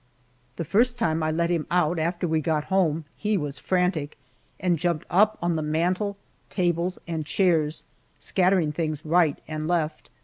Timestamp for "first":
0.65-0.97